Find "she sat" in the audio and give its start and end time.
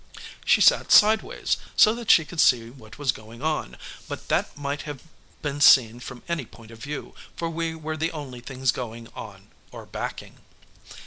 0.43-0.91